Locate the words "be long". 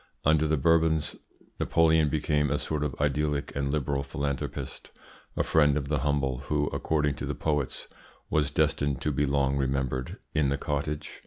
9.11-9.57